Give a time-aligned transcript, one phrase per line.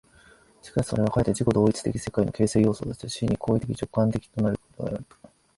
[0.63, 5.05] しかしそれはかえって自己同一的世界の形成要素として、真に行為的直観的となるということである。